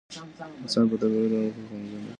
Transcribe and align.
انسان 0.61 0.83
په 0.89 0.95
طبعي 1.01 1.25
ډول 1.31 1.51
خوځنده 1.67 1.97
دی. 2.01 2.07